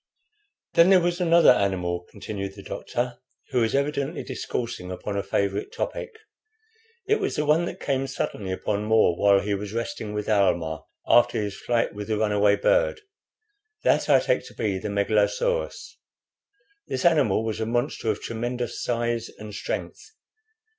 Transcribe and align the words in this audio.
"Then 0.73 0.89
there 0.89 0.99
was 0.99 1.21
another 1.21 1.51
animal," 1.51 2.07
continued 2.09 2.55
the 2.55 2.63
doctor, 2.63 3.19
who 3.51 3.61
was 3.61 3.75
evidently 3.75 4.23
discoursing 4.23 4.89
upon 4.91 5.15
a 5.15 5.21
favorite 5.21 5.71
topic. 5.71 6.17
"It 7.05 7.19
was 7.19 7.35
the 7.35 7.45
one 7.45 7.65
that 7.65 7.79
came 7.79 8.07
suddenly 8.07 8.51
upon 8.51 8.85
More 8.85 9.15
while 9.15 9.41
he 9.41 9.53
was 9.53 9.73
resting 9.73 10.11
with 10.15 10.27
Almah 10.27 10.85
after 11.05 11.37
his 11.39 11.55
flight 11.55 11.93
with 11.93 12.07
the 12.07 12.17
run 12.17 12.31
away 12.31 12.55
bird. 12.55 13.01
That 13.83 14.09
I 14.09 14.19
take 14.19 14.43
to 14.47 14.55
be 14.55 14.79
the 14.79 14.89
Megalosaurus. 14.89 15.97
This 16.87 17.05
animal 17.05 17.45
was 17.45 17.59
a 17.59 17.67
monster 17.67 18.09
of 18.09 18.21
tremendous 18.23 18.81
size 18.81 19.29
and 19.37 19.53
strength. 19.53 20.01